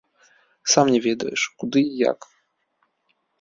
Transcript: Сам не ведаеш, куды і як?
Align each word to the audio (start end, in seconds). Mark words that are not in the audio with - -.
Сам 0.75 0.87
не 0.95 1.01
ведаеш, 1.07 1.41
куды 1.65 1.79
і 1.91 1.93
як? 2.11 2.19